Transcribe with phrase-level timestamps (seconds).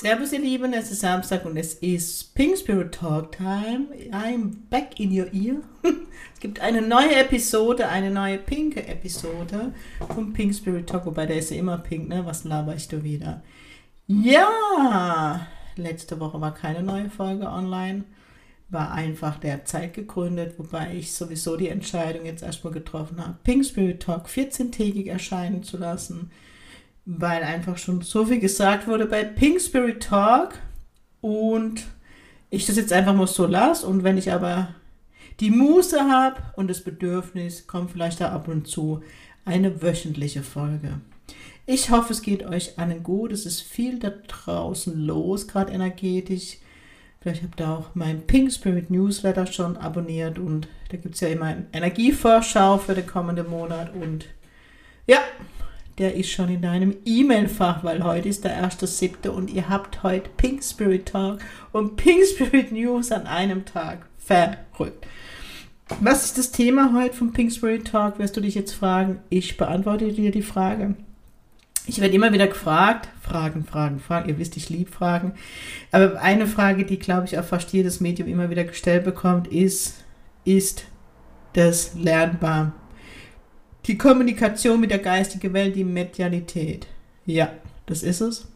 [0.00, 3.88] Servus ihr Lieben, es ist Samstag und es ist Pink Spirit Talk Time.
[4.12, 5.56] I'm back in your ear.
[6.32, 9.74] es gibt eine neue Episode, eine neue pinke Episode
[10.08, 12.24] vom Pink Spirit Talk, wobei der ist ja immer pink, ne?
[12.24, 13.42] Was laber ich da wieder?
[14.06, 18.04] Ja, letzte Woche war keine neue Folge online.
[18.70, 23.66] War einfach der Zeit gegründet, wobei ich sowieso die Entscheidung jetzt erstmal getroffen habe, Pink
[23.66, 26.30] Spirit Talk 14-tägig erscheinen zu lassen
[27.04, 30.58] weil einfach schon so viel gesagt wurde bei Pink Spirit Talk
[31.20, 31.84] und
[32.50, 34.74] ich das jetzt einfach mal so lasse und wenn ich aber
[35.40, 39.02] die Muße habe und das Bedürfnis, kommt vielleicht da ab und zu
[39.44, 41.00] eine wöchentliche Folge.
[41.66, 43.32] Ich hoffe, es geht euch allen gut.
[43.32, 46.58] Es ist viel da draußen los, gerade energetisch.
[47.20, 51.28] Vielleicht habt ihr auch mein Pink Spirit Newsletter schon abonniert und da gibt es ja
[51.28, 54.26] immer eine Energievorschau für den kommenden Monat und
[55.06, 55.18] ja,
[56.00, 59.28] der ist schon in deinem E-Mail-Fach, weil heute ist der 1.7.
[59.28, 61.40] und ihr habt heute Pink Spirit Talk
[61.72, 64.06] und Pink Spirit News an einem Tag.
[64.16, 65.06] Verrückt.
[66.00, 69.18] Was ist das Thema heute vom Pink Spirit Talk, wirst du dich jetzt fragen.
[69.28, 70.94] Ich beantworte dir die Frage.
[71.86, 74.30] Ich werde immer wieder gefragt, Fragen, Fragen, Fragen.
[74.30, 75.34] Ihr wisst, ich liebe Fragen.
[75.92, 80.02] Aber eine Frage, die, glaube ich, auch fast jedes Medium immer wieder gestellt bekommt, ist,
[80.46, 80.86] ist
[81.52, 82.72] das lernbar?
[83.86, 86.86] Die Kommunikation mit der geistigen Welt, die Medialität.
[87.26, 87.52] Ja,
[87.86, 88.48] das ist es.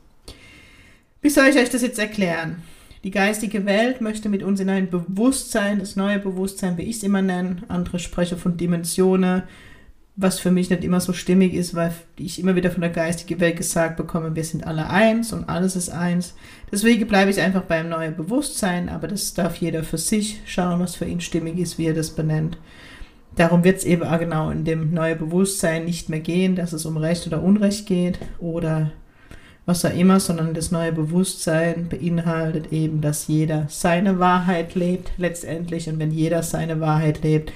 [1.23, 2.63] Wie soll ich euch das jetzt erklären?
[3.05, 7.03] Die geistige Welt möchte mit uns in ein Bewusstsein, das neue Bewusstsein, wie ich es
[7.03, 9.43] immer nenne, andere sprechen von Dimensionen,
[10.17, 13.41] was für mich nicht immer so stimmig ist, weil ich immer wieder von der geistigen
[13.41, 16.35] Welt gesagt bekomme, wir sind alle eins und alles ist eins.
[16.71, 20.95] Deswegen bleibe ich einfach beim neuen Bewusstsein, aber das darf jeder für sich schauen, was
[20.95, 22.57] für ihn stimmig ist, wie er das benennt.
[23.37, 26.87] Darum wird es eben auch genau in dem neuen Bewusstsein nicht mehr gehen, dass es
[26.87, 28.93] um Recht oder Unrecht geht oder
[29.67, 35.89] was auch immer, sondern das neue Bewusstsein beinhaltet eben, dass jeder seine Wahrheit lebt letztendlich.
[35.89, 37.53] Und wenn jeder seine Wahrheit lebt,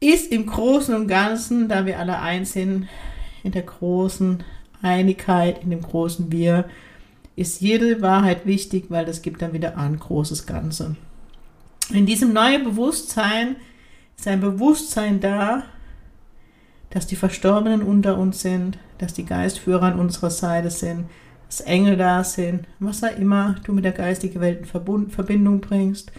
[0.00, 2.88] ist im Großen und Ganzen, da wir alle eins sind,
[3.42, 4.42] in der großen
[4.82, 6.66] Einigkeit, in dem großen Wir,
[7.36, 10.96] ist jede Wahrheit wichtig, weil das gibt dann wieder ein großes Ganze.
[11.92, 13.56] In diesem neuen Bewusstsein
[14.16, 15.64] ist ein Bewusstsein da,
[16.90, 21.06] dass die Verstorbenen unter uns sind, dass die Geistführer an unserer Seite sind,
[21.46, 26.12] dass Engel da sind, was auch immer du mit der geistigen Welt in Verbindung bringst.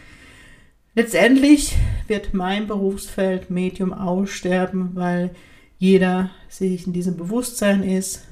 [0.94, 1.76] Letztendlich
[2.08, 5.32] wird mein Berufsfeld Medium aussterben, weil
[5.78, 8.24] jeder sich in diesem Bewusstsein ist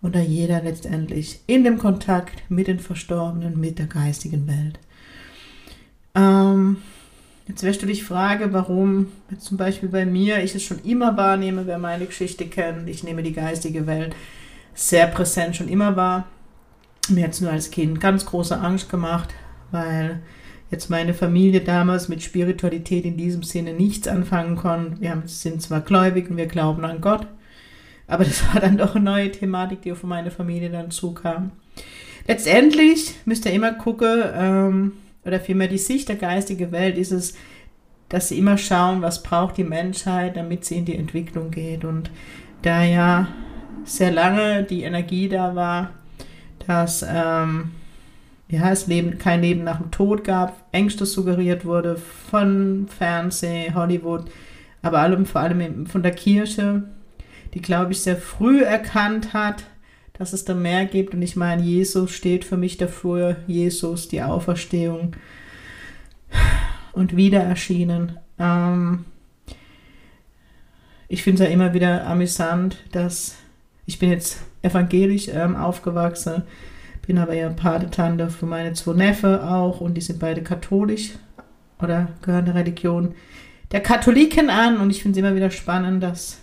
[0.00, 4.78] und da jeder letztendlich in dem Kontakt mit den Verstorbenen, mit der geistigen Welt.
[6.14, 6.76] Ähm,
[7.46, 11.66] Jetzt wirst du dich fragen, warum zum Beispiel bei mir ich es schon immer wahrnehme,
[11.66, 12.88] wer meine Geschichte kennt.
[12.88, 14.14] Ich nehme die geistige Welt
[14.74, 16.26] sehr präsent schon immer wahr.
[17.08, 19.28] Mir hat es nur als Kind ganz große Angst gemacht,
[19.70, 20.22] weil
[20.70, 25.00] jetzt meine Familie damals mit Spiritualität in diesem Sinne nichts anfangen konnte.
[25.02, 27.26] Wir sind zwar gläubig und wir glauben an Gott,
[28.06, 31.52] aber das war dann doch eine neue Thematik, die auf meine Familie dann zukam.
[32.26, 34.92] Letztendlich müsst ihr immer gucken, ähm,
[35.24, 37.34] oder vielmehr die Sicht der geistigen Welt ist es,
[38.08, 41.84] dass sie immer schauen, was braucht die Menschheit, damit sie in die Entwicklung geht.
[41.84, 42.10] Und
[42.62, 43.28] da ja
[43.84, 45.90] sehr lange die Energie da war,
[46.66, 47.72] dass ähm,
[48.48, 54.30] ja, es Leben, kein Leben nach dem Tod gab, Ängste suggeriert wurde von Fernsehen, Hollywood,
[54.82, 56.84] aber allem, vor allem von der Kirche,
[57.54, 59.64] die, glaube ich, sehr früh erkannt hat,
[60.14, 61.14] dass es da mehr gibt.
[61.14, 65.12] Und ich meine, Jesus steht für mich dafür, Jesus, die Auferstehung
[66.92, 68.18] und wieder erschienen.
[68.38, 69.04] Ähm,
[71.08, 73.36] ich finde es ja immer wieder amüsant, dass
[73.86, 76.42] ich bin jetzt evangelisch ähm, aufgewachsen,
[77.06, 81.10] bin aber ja Patentante für meine zwei Neffe auch und die sind beide katholisch
[81.82, 83.14] oder gehören der Religion
[83.72, 86.38] der Katholiken an und ich finde es immer wieder spannend, dass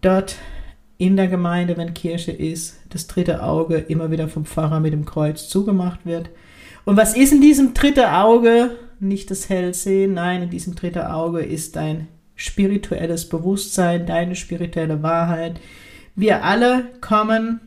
[0.00, 0.36] dort
[1.00, 5.06] in der Gemeinde, wenn Kirche ist, das dritte Auge immer wieder vom Pfarrer mit dem
[5.06, 6.28] Kreuz zugemacht wird.
[6.84, 8.76] Und was ist in diesem dritten Auge?
[9.00, 15.58] Nicht das Hellsehen, nein, in diesem dritten Auge ist dein spirituelles Bewusstsein, deine spirituelle Wahrheit.
[16.16, 17.60] Wir alle kommen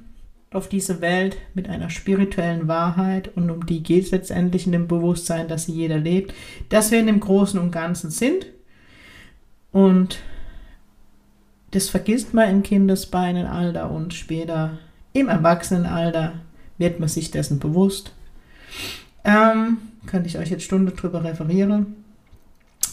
[0.51, 4.87] auf diese Welt mit einer spirituellen Wahrheit und um die geht es letztendlich in dem
[4.87, 6.35] Bewusstsein, dass sie jeder lebt,
[6.69, 8.45] dass wir in dem Großen und Ganzen sind
[9.71, 10.19] und
[11.73, 14.77] das vergisst man im Kindesbeinenalter und später
[15.11, 16.33] im Erwachsenenalter
[16.77, 18.13] wird man sich dessen bewusst.
[19.23, 21.95] Ähm, könnte ich euch jetzt Stunde drüber referieren.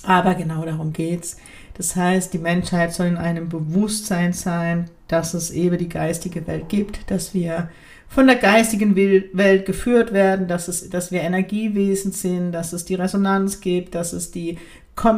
[0.02, 1.36] Aber genau darum geht's.
[1.74, 6.68] Das heißt, die Menschheit soll in einem Bewusstsein sein, dass es eben die geistige Welt
[6.68, 7.68] gibt, dass wir
[8.08, 12.96] von der geistigen Welt geführt werden, dass, es, dass wir Energiewesen sind, dass es die
[12.96, 14.58] Resonanz gibt, dass es die,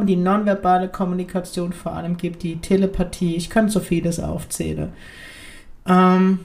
[0.07, 3.37] die nonverbale Kommunikation vor allem gibt, die Telepathie.
[3.37, 4.93] Ich kann so vieles aufzählen.
[5.87, 6.41] Ähm,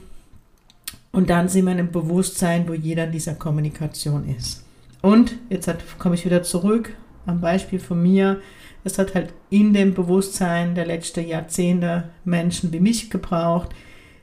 [1.12, 4.64] und dann sind wir einem Bewusstsein, wo jeder in dieser Kommunikation ist.
[5.00, 6.90] Und jetzt komme ich wieder zurück
[7.26, 8.40] am Beispiel von mir.
[8.84, 13.70] Es hat halt in dem Bewusstsein der letzten Jahrzehnte Menschen wie mich gebraucht,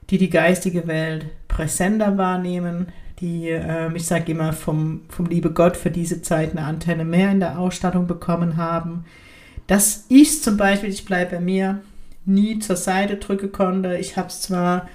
[0.09, 2.88] die die geistige Welt präsenter wahrnehmen,
[3.19, 7.31] die, äh, ich sage immer, vom, vom liebe Gott für diese Zeit eine Antenne mehr
[7.31, 9.06] in der Ausstattung bekommen haben.
[9.67, 11.81] Dass ich zum Beispiel, ich bleibe bei mir,
[12.25, 13.97] nie zur Seite drücken konnte.
[13.97, 14.89] Ich habe es zwar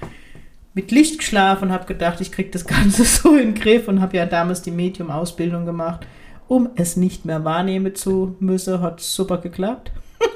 [0.74, 4.00] mit Licht geschlafen und habe gedacht, ich kriege das Ganze so in den Griff und
[4.00, 6.06] habe ja damals die Medium-Ausbildung gemacht,
[6.48, 8.80] um es nicht mehr wahrnehmen zu müssen.
[8.80, 9.92] Hat super geklappt.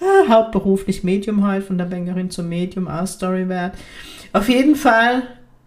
[0.00, 3.74] Ah, hauptberuflich Medium halt, von der Bankerin zum Medium, auch Story wert.
[4.34, 5.22] Auf jeden Fall,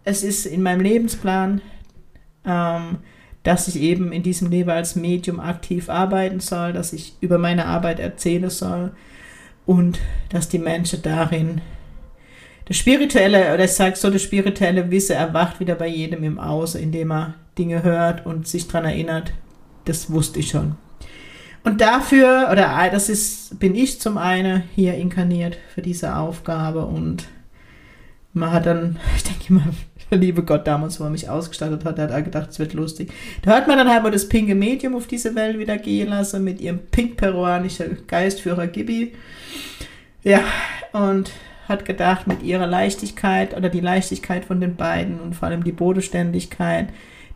[0.07, 1.61] es ist in meinem Lebensplan,
[2.45, 2.99] ähm,
[3.43, 7.65] dass ich eben in diesem Leben als Medium aktiv arbeiten soll, dass ich über meine
[7.65, 8.93] Arbeit erzählen soll
[9.65, 9.99] und
[10.29, 11.61] dass die Menschen darin
[12.65, 16.81] das spirituelle, oder ich sage so, das spirituelle Wissen erwacht wieder bei jedem im Außen,
[16.81, 19.33] indem er Dinge hört und sich daran erinnert.
[19.85, 20.75] Das wusste ich schon.
[21.63, 27.27] Und dafür, oder das ist, bin ich zum einen hier inkarniert für diese Aufgabe und
[28.33, 29.63] man hat dann, ich denke immer,
[30.11, 33.11] der liebe Gott damals, wo er mich ausgestattet hat, der hat gedacht, es wird lustig.
[33.41, 36.43] Da hat man dann halt mal das pinke Medium auf diese Welt wieder gehen lassen
[36.43, 39.13] mit ihrem pink-peruanischen Geistführer Gibi.
[40.23, 40.41] Ja,
[40.93, 41.31] und
[41.67, 45.73] hat gedacht, mit ihrer Leichtigkeit oder die Leichtigkeit von den beiden und vor allem die
[45.73, 46.89] Bodenständigkeit,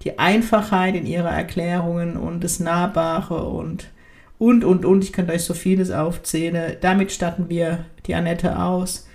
[0.03, 3.89] die Einfachheit in ihrer Erklärungen und das Nahbare und
[4.39, 6.77] und und und, ich könnte euch so vieles aufzählen.
[6.81, 9.07] Damit statten wir die Annette aus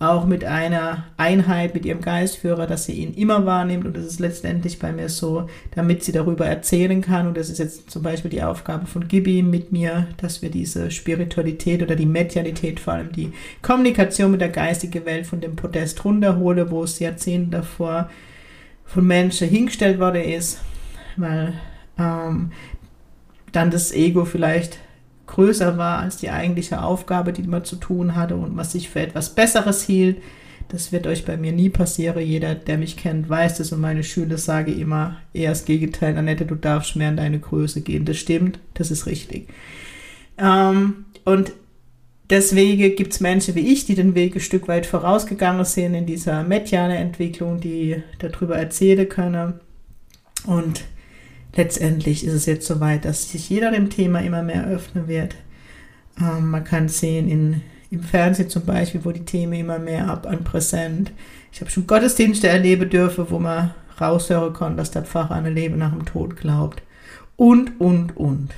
[0.00, 3.84] auch mit einer Einheit mit ihrem Geistführer, dass sie ihn immer wahrnimmt.
[3.84, 7.26] Und das ist letztendlich bei mir so, damit sie darüber erzählen kann.
[7.26, 10.92] Und das ist jetzt zum Beispiel die Aufgabe von Gibi mit mir, dass wir diese
[10.92, 16.04] Spiritualität oder die Medialität, vor allem die Kommunikation mit der geistigen Welt von dem Podest
[16.04, 18.08] runterhole, wo es Jahrzehnte davor
[18.84, 20.60] von Menschen hingestellt worden ist,
[21.16, 21.54] weil
[21.98, 22.52] ähm,
[23.50, 24.78] dann das Ego vielleicht
[25.28, 29.00] größer war als die eigentliche Aufgabe, die man zu tun hatte und man sich für
[29.00, 30.16] etwas Besseres hielt.
[30.68, 32.20] Das wird euch bei mir nie passieren.
[32.20, 36.16] Jeder, der mich kennt, weiß das und meine Schüler sage immer eher das Gegenteil.
[36.18, 38.04] Annette, du darfst mehr in deine Größe gehen.
[38.04, 39.48] Das stimmt, das ist richtig.
[40.36, 41.52] Ähm, und
[42.28, 46.04] deswegen gibt es Menschen wie ich, die den Weg ein Stück weit vorausgegangen sind in
[46.04, 49.54] dieser mediale Entwicklung, die darüber erzählen können.
[50.44, 50.82] Und
[51.54, 55.34] letztendlich ist es jetzt soweit, dass sich jeder dem Thema immer mehr öffnen wird.
[56.20, 60.26] Ähm, man kann sehen in, im Fernsehen zum Beispiel, wo die Themen immer mehr ab
[60.26, 61.12] an präsent.
[61.52, 65.54] Ich habe schon Gottesdienste erleben dürfen, wo man raushören konnte, dass der Pfarrer an ein
[65.54, 66.82] Leben nach dem Tod glaubt.
[67.36, 68.50] Und, und, und.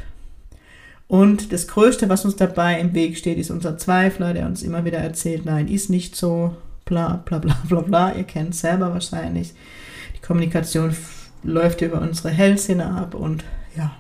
[1.09, 4.85] Und das Größte, was uns dabei im Weg steht, ist unser Zweifler, der uns immer
[4.85, 6.55] wieder erzählt, nein, ist nicht so,
[6.85, 8.13] bla bla bla bla bla.
[8.15, 9.53] Ihr kennt es selber wahrscheinlich.
[10.17, 10.95] Die Kommunikation
[11.43, 13.45] läuft über unsere Hellsinne ab und
[13.77, 13.93] ja,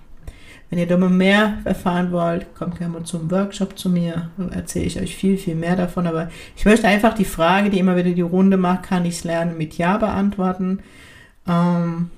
[0.70, 4.86] wenn ihr da mal mehr erfahren wollt, kommt gerne mal zum Workshop zu mir, erzähle
[4.86, 8.10] ich euch viel, viel mehr davon, aber ich möchte einfach die Frage, die immer wieder
[8.10, 10.78] die Runde macht, kann ich es lernen, mit Ja beantworten.
[11.48, 12.10] Ähm,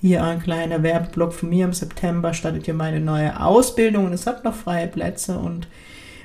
[0.00, 4.26] hier ein kleiner Werbeblock von mir im September startet hier meine neue Ausbildung und es
[4.26, 5.68] hat noch freie Plätze und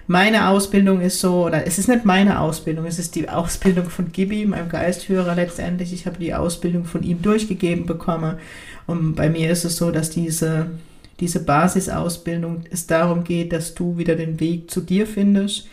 [0.07, 4.12] meine Ausbildung ist so, oder es ist nicht meine Ausbildung, es ist die Ausbildung von
[4.12, 5.93] Gibi, meinem Geistführer letztendlich.
[5.93, 8.36] Ich habe die Ausbildung von ihm durchgegeben bekommen.
[8.86, 10.67] Und bei mir ist es so, dass diese,
[11.19, 15.67] diese Basisausbildung es darum geht, dass du wieder den Weg zu dir findest,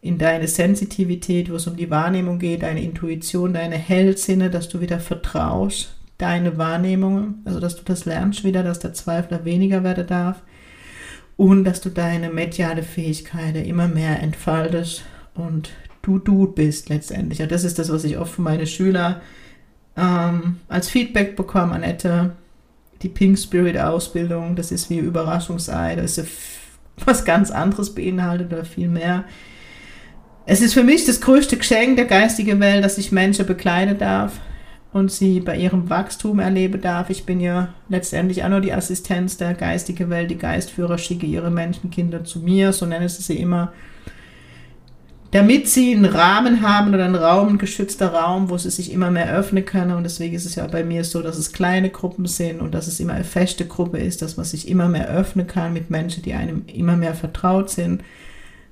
[0.00, 4.80] in deine Sensitivität, wo es um die Wahrnehmung geht, deine Intuition, deine Hellsinne, dass du
[4.80, 10.06] wieder vertraust, deine Wahrnehmung, also dass du das lernst wieder, dass der Zweifler weniger werden
[10.06, 10.42] darf
[11.36, 15.70] und dass du deine mediale Fähigkeiten immer mehr entfaltest und
[16.02, 17.38] du du bist letztendlich.
[17.40, 19.20] Ja, das ist das, was ich oft von meinen Schülern
[19.96, 22.36] ähm, als Feedback bekomme, Annette.
[23.02, 26.30] Die Pink Spirit Ausbildung, das ist wie Überraschungsei, das ist
[27.04, 29.24] was ganz anderes beinhaltet oder viel mehr.
[30.46, 34.40] Es ist für mich das größte Geschenk der geistigen Welt, dass ich Menschen bekleiden darf.
[34.96, 37.10] Und sie bei ihrem Wachstum erleben darf.
[37.10, 40.30] Ich bin ja letztendlich auch nur die Assistenz der geistigen Welt.
[40.30, 43.72] Die Geistführer schicke ihre Menschenkinder zu mir, so nennen sie sie immer
[45.32, 49.10] damit sie einen Rahmen haben oder einen Raum, ein geschützter Raum, wo sie sich immer
[49.10, 49.92] mehr öffnen können.
[49.92, 52.86] Und deswegen ist es ja bei mir so, dass es kleine Gruppen sind und dass
[52.86, 56.22] es immer eine feste Gruppe ist, dass man sich immer mehr öffnen kann mit Menschen,
[56.22, 58.02] die einem immer mehr vertraut sind.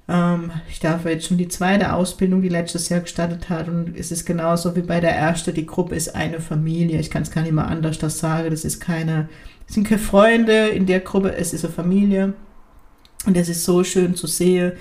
[0.08, 3.68] Ähm, ich darf jetzt schon die zweite Ausbildung, die letztes Jahr gestartet hat.
[3.68, 5.54] Und es ist genauso wie bei der ersten.
[5.54, 7.00] Die Gruppe ist eine Familie.
[7.00, 8.50] Ich kann es gar nicht mehr anders das sagen.
[8.50, 9.28] Das ist keine,
[9.68, 11.34] es sind keine Freunde in der Gruppe.
[11.36, 12.34] Es ist eine Familie.
[13.26, 14.72] Und es ist so schön zu sehen,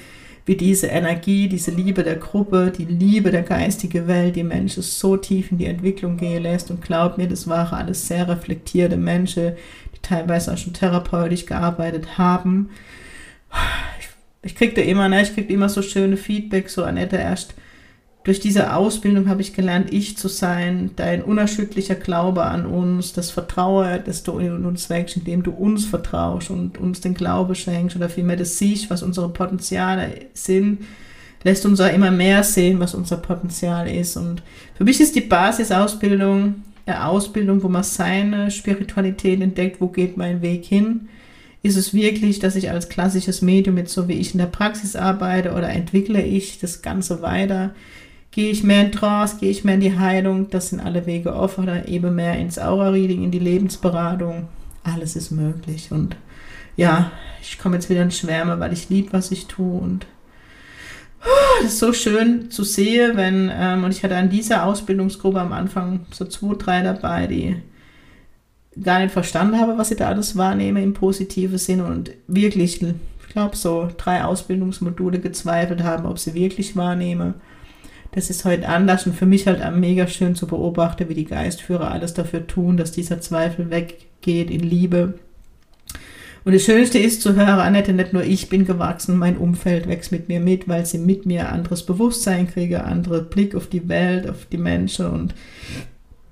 [0.46, 5.16] wie diese Energie, diese Liebe der Gruppe, die Liebe der geistigen Welt, die Menschen so
[5.16, 6.70] tief in die Entwicklung gehen lässt.
[6.70, 9.54] Und glaub mir, das waren alles sehr reflektierte Menschen,
[9.96, 12.72] die teilweise auch schon therapeutisch gearbeitet haben.
[14.00, 14.10] Ich,
[14.44, 17.56] ich kriegte immer, ne, ich kriegte immer so schöne Feedback, so Annette, erst
[18.24, 23.32] durch diese Ausbildung habe ich gelernt, ich zu sein, dein unerschütterlicher Glaube an uns, das
[23.32, 27.98] Vertrauen, das du in uns wächst, indem du uns vertraust und uns den Glaube schenkst
[27.98, 30.86] oder vielmehr das siehst, was unsere Potenziale sind,
[31.44, 34.16] lässt uns auch immer mehr sehen, was unser Potenzial ist.
[34.16, 34.42] Und
[34.76, 40.42] für mich ist die Basisausbildung eine Ausbildung, wo man seine Spiritualität entdeckt, wo geht mein
[40.42, 41.10] Weg hin.
[41.64, 44.98] Ist es wirklich, dass ich als klassisches Medium jetzt so wie ich in der Praxis
[44.98, 47.74] arbeite oder entwickle ich das Ganze weiter?
[48.32, 51.34] Gehe ich mehr in Trance, gehe ich mehr in die Heilung, das sind alle Wege
[51.34, 54.50] offen oder eben mehr ins Aura-Reading, in die Lebensberatung.
[54.84, 56.18] Alles ist möglich und
[56.76, 60.06] ja, ich komme jetzt wieder in Schwärme, weil ich liebe, was ich tue und
[61.24, 65.40] oh, das ist so schön zu sehen, wenn, ähm, und ich hatte an dieser Ausbildungsgruppe
[65.40, 67.56] am Anfang so zwei, drei dabei, die
[68.82, 73.30] gar nicht verstanden habe, was ich da alles wahrnehme im positiven Sinne und wirklich, ich
[73.30, 77.36] glaube, so drei Ausbildungsmodule gezweifelt haben, ob sie wirklich wahrnehme
[78.14, 81.92] das ist heute anders und für mich halt mega schön zu beobachten, wie die Geistführer
[81.92, 85.16] alles dafür tun, dass dieser Zweifel weggeht in Liebe.
[86.46, 90.12] Und das Schönste ist zu hören, Annette, nicht nur ich bin gewachsen, mein Umfeld wächst
[90.12, 94.30] mit mir mit, weil sie mit mir anderes Bewusstsein kriege, andere Blick auf die Welt,
[94.30, 95.34] auf die Menschen und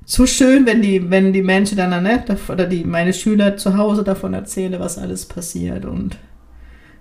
[0.05, 4.03] so schön, wenn die, wenn die Menschen dann, ne, oder die, meine Schüler zu Hause
[4.03, 6.17] davon erzählen, was alles passiert und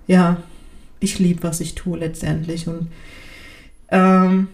[0.07, 0.37] ja,
[0.99, 2.87] ich liebe, was ich tue letztendlich und
[3.89, 4.47] ähm,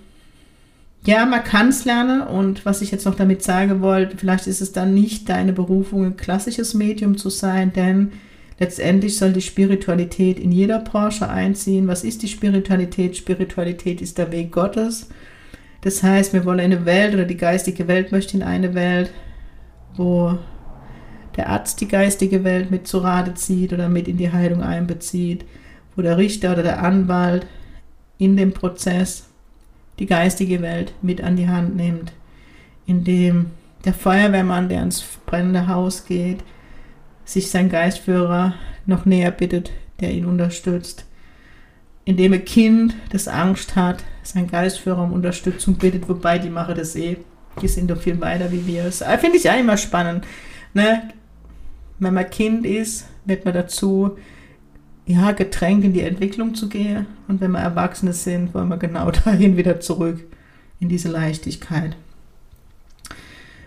[1.05, 4.61] ja, man kann es lernen und was ich jetzt noch damit sagen wollte, vielleicht ist
[4.61, 8.11] es dann nicht deine Berufung, ein klassisches Medium zu sein, denn
[8.59, 11.87] letztendlich soll die Spiritualität in jeder Branche einziehen.
[11.87, 13.15] Was ist die Spiritualität?
[13.15, 15.07] Spiritualität ist der Weg Gottes.
[15.81, 19.11] Das heißt, wir wollen eine Welt oder die geistige Welt möchte in eine Welt,
[19.95, 20.37] wo
[21.35, 25.45] der Arzt die geistige Welt mit zu Rate zieht oder mit in die Heilung einbezieht,
[25.95, 27.45] wo der Richter oder der Anwalt
[28.17, 29.29] in dem Prozess
[29.99, 32.11] die geistige Welt mit an die Hand nimmt,
[32.85, 33.47] indem
[33.85, 36.43] der Feuerwehrmann, der ins brennende Haus geht,
[37.25, 38.53] sich sein Geistführer
[38.85, 41.05] noch näher bittet, der ihn unterstützt,
[42.07, 46.95] indem ein Kind, das Angst hat, sein Geistführer um Unterstützung bittet, wobei die machen das
[46.95, 47.17] eh,
[47.61, 48.85] die sind doch viel weiter wie wir.
[48.85, 50.25] Das finde ich auch immer spannend.
[50.73, 51.03] Ne?
[51.99, 54.17] Wenn man Kind ist, wird man dazu
[55.05, 57.07] ja, gedrängt in die Entwicklung zu gehen.
[57.27, 60.23] Und wenn wir Erwachsene sind, wollen wir genau dahin wieder zurück
[60.79, 61.97] in diese Leichtigkeit.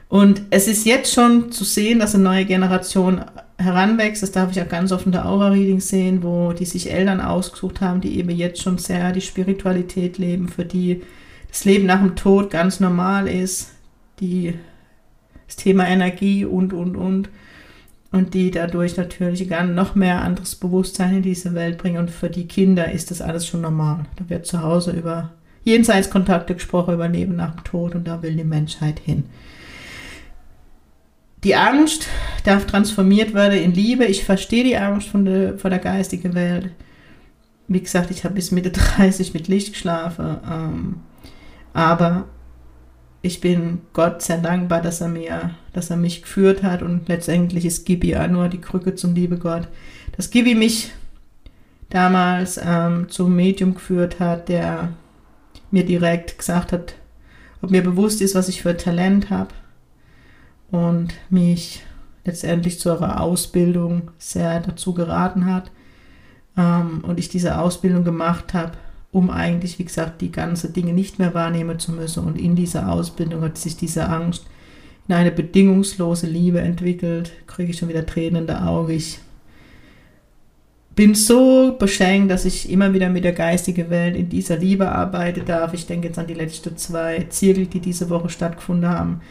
[0.09, 3.23] Und es ist jetzt schon zu sehen, dass eine neue Generation
[3.61, 4.23] heranwächst.
[4.23, 7.81] Das darf ich auch ganz oft in der Aura-Reading sehen, wo die sich Eltern ausgesucht
[7.81, 11.03] haben, die eben jetzt schon sehr die Spiritualität leben, für die
[11.49, 13.73] das Leben nach dem Tod ganz normal ist,
[14.21, 14.55] die
[15.47, 17.29] das Thema Energie und, und, und
[18.13, 21.99] und die dadurch natürlich gar noch mehr anderes Bewusstsein in diese Welt bringen.
[21.99, 24.05] Und für die Kinder ist das alles schon normal.
[24.17, 25.31] Da wird zu Hause über
[25.65, 29.25] Jenseitskontakte gesprochen, über Leben nach dem Tod und da will die Menschheit hin.
[31.43, 32.07] Die Angst
[32.45, 34.05] darf transformiert werden in Liebe.
[34.05, 36.71] Ich verstehe die Angst von der, von der geistigen Welt.
[37.67, 40.37] Wie gesagt, ich habe bis Mitte 30 mit Licht geschlafen.
[40.51, 40.97] Ähm,
[41.73, 42.27] aber
[43.23, 47.65] ich bin Gott sehr dankbar, dass er mir, dass er mich geführt hat und letztendlich
[47.65, 49.69] ist Gibi auch nur die Krücke zum liebe Gott.
[50.17, 50.91] Dass Gibi mich
[51.89, 54.91] damals ähm, zum Medium geführt hat, der
[55.71, 56.95] mir direkt gesagt hat,
[57.63, 59.51] ob mir bewusst ist, was ich für Talent habe
[60.71, 61.83] und mich
[62.25, 65.71] letztendlich zu eurer Ausbildung sehr dazu geraten hat
[66.57, 68.73] ähm, und ich diese Ausbildung gemacht habe
[69.13, 72.25] um eigentlich, wie gesagt, die ganzen Dinge nicht mehr wahrnehmen zu müssen.
[72.25, 74.47] Und in dieser Ausbildung hat sich diese Angst
[75.09, 77.33] in eine bedingungslose Liebe entwickelt.
[77.47, 78.93] Kriege ich schon wieder Tränen in der Augen.
[78.93, 79.19] Ich
[80.95, 85.45] bin so beschenkt, dass ich immer wieder mit der geistigen Welt in dieser Liebe arbeiten
[85.45, 85.75] darf.
[85.75, 89.23] Ich denke jetzt an die letzten zwei Zirkel, die diese Woche stattgefunden haben.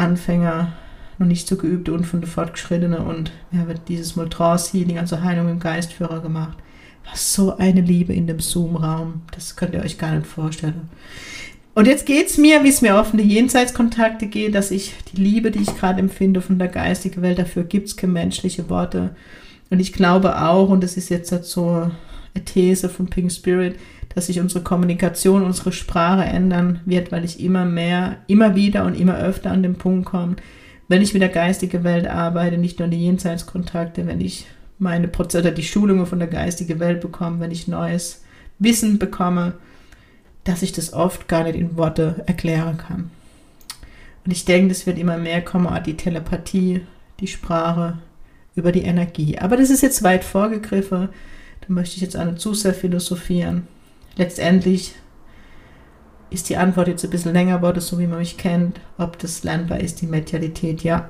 [0.00, 0.72] Anfänger,
[1.18, 4.28] noch nicht so geübte und von der Fortgeschrittene und ja, wird dieses Mal
[4.72, 6.58] Healing, also Heilung im Geistführer gemacht.
[7.10, 10.88] Was so eine Liebe in dem Zoom-Raum, das könnt ihr euch gar nicht vorstellen.
[11.74, 15.50] Und jetzt geht es mir, wie es mir die Jenseitskontakte geht, dass ich die Liebe,
[15.50, 19.14] die ich gerade empfinde von der geistigen Welt, dafür gibt es keine menschliche Worte.
[19.70, 21.90] Und ich glaube auch, und das ist jetzt so
[22.34, 23.78] eine These von Pink Spirit,
[24.14, 28.98] dass sich unsere Kommunikation, unsere Sprache ändern wird, weil ich immer mehr, immer wieder und
[28.98, 30.36] immer öfter an den Punkt komme,
[30.88, 34.46] wenn ich mit der geistigen Welt arbeite, nicht nur die Jenseitskontakte, wenn ich
[34.78, 38.24] meine Prozesse, die Schulungen von der geistigen Welt bekomme, wenn ich neues
[38.58, 39.54] Wissen bekomme,
[40.42, 43.10] dass ich das oft gar nicht in Worte erklären kann.
[44.24, 46.80] Und ich denke, es wird immer mehr kommen, die Telepathie,
[47.20, 47.98] die Sprache
[48.54, 49.38] über die Energie.
[49.38, 51.08] Aber das ist jetzt weit vorgegriffen.
[51.60, 53.68] Da möchte ich jetzt auch nicht zu sehr philosophieren.
[54.16, 54.94] Letztendlich
[56.30, 58.80] ist die Antwort jetzt ein bisschen länger wurde, so wie man mich kennt.
[58.98, 61.08] Ob das lernbar ist, die Medialität, ja.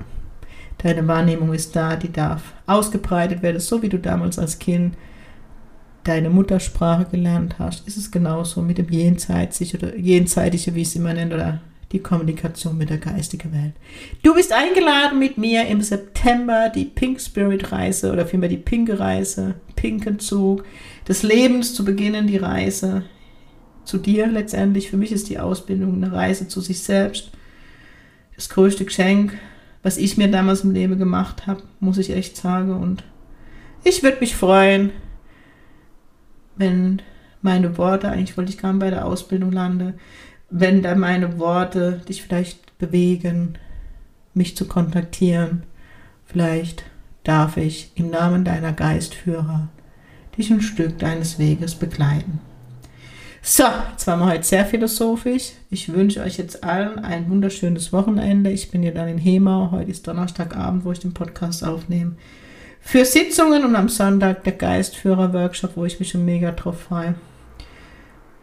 [0.79, 4.97] Deine Wahrnehmung ist da, die darf ausgebreitet werden, so wie du damals als Kind
[6.05, 11.13] deine Muttersprache gelernt hast, ist es genauso mit dem Jenseitigen oder Jenseitige, wie es immer
[11.13, 11.61] nennt, oder
[11.93, 13.73] die Kommunikation mit der geistigen Welt.
[14.23, 19.01] Du bist eingeladen mit mir im September die Pink Spirit Reise oder vielmehr die Pinke
[19.01, 20.65] Reise, Pinken Zug
[21.09, 23.03] des Lebens zu beginnen, die Reise
[23.85, 24.89] zu dir letztendlich.
[24.91, 27.33] Für mich ist die Ausbildung eine Reise zu sich selbst.
[28.37, 29.37] Das größte Geschenk,
[29.83, 32.73] was ich mir damals im Leben gemacht habe, muss ich echt sagen.
[32.73, 33.03] Und
[33.83, 34.93] ich würde mich freuen,
[36.57, 37.03] wenn
[37.43, 39.95] meine Worte, eigentlich wollte ich gar nicht bei der Ausbildung landen,
[40.51, 43.55] wenn da meine Worte dich vielleicht bewegen,
[44.35, 45.65] mich zu kontaktieren.
[46.27, 46.85] Vielleicht
[47.25, 49.69] darf ich im Namen deiner Geistführer
[50.37, 52.41] dich ein Stück deines Weges begleiten.
[53.43, 55.53] So, jetzt waren wir heute sehr philosophisch.
[55.71, 58.51] Ich wünsche euch jetzt allen ein wunderschönes Wochenende.
[58.51, 59.71] Ich bin ja dann in Hemau.
[59.71, 62.17] Heute ist Donnerstagabend, wo ich den Podcast aufnehme
[62.81, 67.15] für Sitzungen und am Sonntag der Geistführer-Workshop, wo ich mich schon mega drauf freue.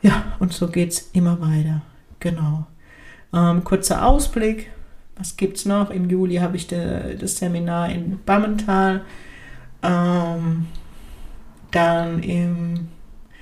[0.01, 1.81] Ja, und so geht es immer weiter.
[2.19, 2.67] Genau.
[3.33, 4.71] Ähm, kurzer Ausblick.
[5.17, 5.89] Was gibt es noch?
[5.89, 9.01] Im Juli habe ich de, das Seminar in Bammental.
[9.81, 10.67] Ähm,
[11.71, 12.87] dann im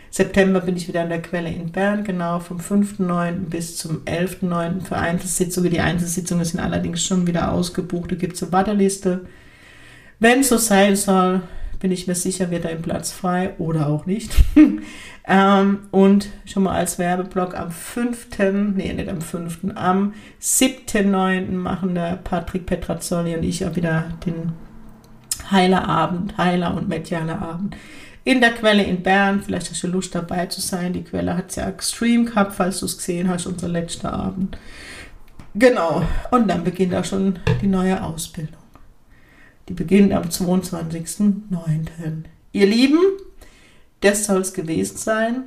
[0.10, 3.50] September bin ich wieder an der Quelle in Bern, genau, vom 5.9.
[3.50, 4.86] bis zum 11.9.
[4.86, 5.70] für Einzelsitzungen.
[5.70, 8.12] Die Einzelsitzungen sind allerdings schon wieder ausgebucht.
[8.12, 9.26] Da gibt es eine Warteliste.
[10.20, 11.42] Wenn so sein soll,
[11.86, 14.34] bin ich mir sicher, wird ein Platz frei oder auch nicht.
[15.28, 18.30] ähm, und schon mal als Werbeblock am 5.,
[18.74, 21.52] nee, nicht am 5., am 7.9.
[21.52, 24.54] machen der Patrick Petrazzoli und ich auch wieder den
[25.52, 27.76] Heilerabend, Heiler- und Medianerabend
[28.24, 29.43] in der Quelle in Bern.
[29.43, 30.93] Vielleicht hast du Lust dabei zu sein.
[30.93, 34.58] Die Quelle hat ja Extreme gehabt, falls du es gesehen hast, unser letzter Abend.
[35.54, 36.04] Genau.
[36.32, 38.64] Und dann beginnt auch schon die neue Ausbildung.
[39.67, 41.41] Die beginnt am 22.09.
[42.51, 42.99] Ihr Lieben,
[44.01, 45.45] das soll es gewesen sein.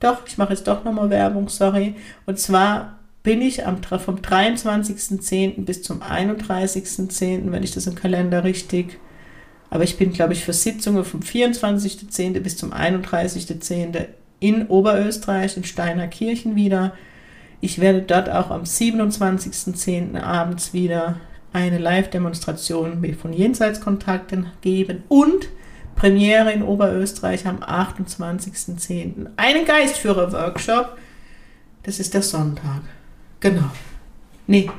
[0.00, 1.94] Doch, ich mache jetzt doch nochmal Werbung, sorry.
[2.26, 5.64] Und zwar bin ich am, vom 23.10.
[5.64, 8.98] bis zum 31.10., wenn ich das im Kalender richtig,
[9.70, 12.40] aber ich bin, glaube ich, für Sitzungen vom 24.10.
[12.40, 14.06] bis zum 31.10.
[14.40, 16.92] in Oberösterreich, in Steinerkirchen wieder.
[17.60, 20.20] Ich werde dort auch am 27.10.
[20.20, 21.16] abends wieder
[21.58, 25.48] eine Live-Demonstration von Jenseitskontakten geben und
[25.96, 29.30] Premiere in Oberösterreich am 28.10.
[29.36, 30.96] Einen Geistführer-Workshop.
[31.82, 32.82] Das ist der Sonntag.
[33.40, 33.70] Genau.
[34.46, 34.70] Nee,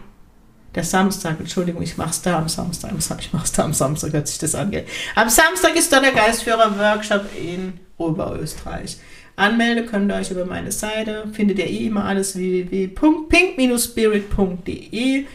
[0.76, 2.92] der Samstag, Entschuldigung, ich mach's da am Samstag.
[3.20, 4.72] Ich mach's da am Samstag, hört sich das an.
[5.16, 8.98] Am Samstag ist dann der Geistführer-Workshop in Oberösterreich.
[9.36, 11.26] Anmelden könnt ihr euch über meine Seite.
[11.34, 15.26] Findet ihr eh immer alles www.pink-spirit.de.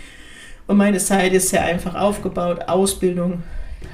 [0.66, 2.68] Und meine Seite ist sehr einfach aufgebaut.
[2.68, 3.42] Ausbildung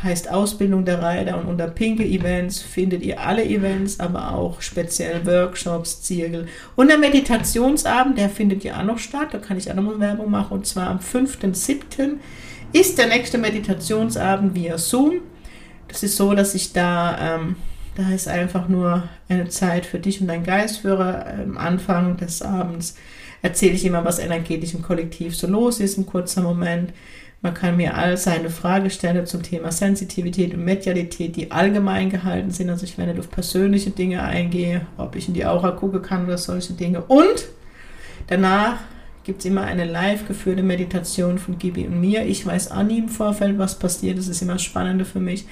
[0.02, 5.26] heißt Ausbildung der Reiter und unter Pinke Events findet ihr alle Events, aber auch speziell
[5.26, 6.46] Workshops, Zirkel.
[6.76, 10.30] Und der Meditationsabend, der findet ja auch noch statt, da kann ich auch nochmal Werbung
[10.30, 12.14] machen, und zwar am 5.7.
[12.72, 15.14] ist der nächste Meditationsabend via Zoom.
[15.88, 17.56] Das ist so, dass ich da, ähm,
[17.96, 22.96] da ist einfach nur eine Zeit für dich und dein Geistführer am Anfang des Abends
[23.42, 26.92] erzähle ich immer, was energetisch im Kollektiv so los ist, ein kurzer Moment.
[27.42, 32.68] Man kann mir all seine Fragestellungen zum Thema Sensitivität und Medialität, die allgemein gehalten sind.
[32.68, 36.37] Also ich werde auf persönliche Dinge eingehe, ob ich in die Aura gucken kann oder
[36.37, 37.03] solche Dinge.
[37.03, 37.48] Und
[38.26, 38.81] danach
[39.24, 42.26] gibt es immer eine live geführte Meditation von Gibi und mir.
[42.26, 44.18] Ich weiß nie im Vorfeld, was passiert.
[44.18, 45.46] Das ist immer spannender für mich.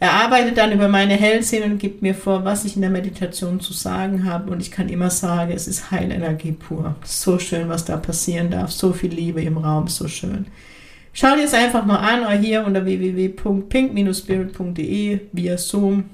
[0.00, 3.58] Er arbeitet dann über meine Hellsinn und gibt mir vor, was ich in der Meditation
[3.58, 4.52] zu sagen habe.
[4.52, 6.94] Und ich kann immer sagen, es ist Heilenergie pur.
[7.04, 8.70] So schön, was da passieren darf.
[8.70, 10.46] So viel Liebe im Raum, so schön.
[11.12, 16.04] Schau dir es einfach mal an, hier unter www.pink-spirit.de via Zoom.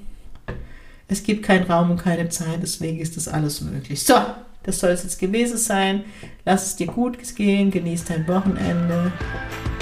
[1.07, 4.01] Es gibt keinen Raum und keine Zeit, deswegen ist das alles möglich.
[4.01, 4.15] So,
[4.65, 6.03] das soll es jetzt gewesen sein.
[6.43, 9.11] Lass es dir gut gehen, genieß dein Wochenende.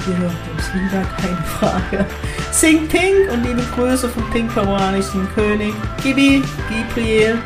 [0.06, 2.06] Wir hören uns wieder, keine Frage.
[2.52, 5.74] Sing Pink und liebe Grüße vom Pink peruanischen König.
[6.04, 7.38] Gibi, Gabriel,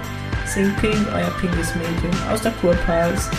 [0.45, 3.29] Sing Pink, euer pinkes Mädchen aus der Kurpals.